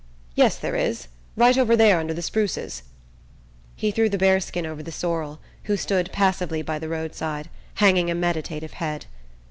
[0.33, 1.09] "Yes, there is!
[1.35, 2.81] Right over there under the spruces."
[3.75, 8.15] He threw the bearskin over the sorrel, who stood passively by the roadside, hanging a
[8.15, 9.05] meditative head.